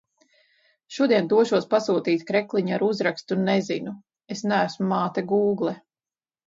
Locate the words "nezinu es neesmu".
3.51-4.93